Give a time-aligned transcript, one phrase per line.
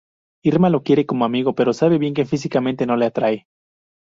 [0.43, 3.45] Irma lo quiere como amigo pero sabe bien que físicamente no le atrae.